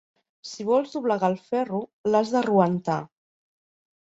[0.51, 2.97] Si vols doblegar el ferro, l'has d'arroentar.